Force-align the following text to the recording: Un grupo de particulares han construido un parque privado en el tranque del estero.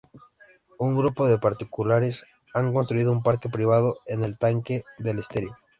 Un 0.79 0.97
grupo 0.97 1.27
de 1.27 1.37
particulares 1.37 2.25
han 2.55 2.73
construido 2.73 3.11
un 3.11 3.21
parque 3.21 3.49
privado 3.49 3.99
en 4.07 4.23
el 4.23 4.35
tranque 4.39 4.83
del 4.97 5.19
estero. 5.19 5.55